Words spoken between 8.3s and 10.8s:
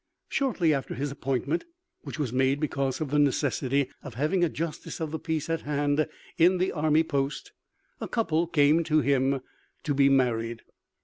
came to him to be married.